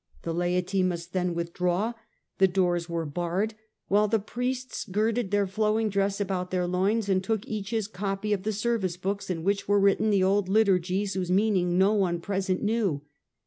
The 0.23 0.33
laity 0.33 0.81
must 0.81 1.13
then 1.13 1.35
with 1.35 1.53
draw; 1.53 1.93
the 2.39 2.47
doors 2.47 2.89
were 2.89 3.05
barred, 3.05 3.53
while 3.87 4.07
the 4.07 4.17
priests 4.17 4.83
girded 4.83 5.29
their 5.29 5.45
flowing 5.45 5.89
dress 5.89 6.19
about 6.19 6.49
their 6.49 6.65
loins, 6.65 7.07
and 7.07 7.23
took 7.23 7.47
each 7.47 7.69
his 7.69 7.85
copy 7.87 8.33
of 8.33 8.41
the 8.41 8.51
service 8.51 8.97
books 8.97 9.29
in 9.29 9.43
which 9.43 9.67
were 9.67 9.79
written 9.79 10.09
the 10.09 10.23
old 10.23 10.49
liturgies 10.49 11.13
whose 11.13 11.29
meaning 11.29 11.77
no 11.77 11.93
one 11.93 12.19
present 12.19 12.63
knew. 12.63 13.03